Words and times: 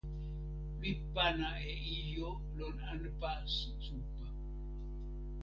mi 0.79 0.91
pana 1.13 1.49
e 1.71 1.73
ijo 1.97 2.29
lon 2.57 2.75
anpa 2.91 3.31
supa 3.57 4.27